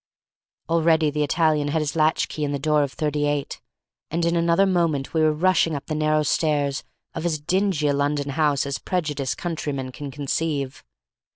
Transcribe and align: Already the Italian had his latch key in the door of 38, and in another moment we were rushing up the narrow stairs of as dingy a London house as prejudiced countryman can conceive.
Already 0.67 1.11
the 1.11 1.21
Italian 1.21 1.67
had 1.67 1.79
his 1.83 1.95
latch 1.95 2.27
key 2.27 2.43
in 2.43 2.51
the 2.53 2.57
door 2.57 2.81
of 2.81 2.91
38, 2.91 3.61
and 4.09 4.25
in 4.25 4.35
another 4.35 4.65
moment 4.65 5.13
we 5.13 5.21
were 5.21 5.31
rushing 5.31 5.75
up 5.75 5.85
the 5.85 5.93
narrow 5.93 6.23
stairs 6.23 6.83
of 7.13 7.23
as 7.23 7.39
dingy 7.39 7.85
a 7.87 7.93
London 7.93 8.29
house 8.31 8.65
as 8.65 8.79
prejudiced 8.79 9.37
countryman 9.37 9.91
can 9.91 10.09
conceive. 10.09 10.83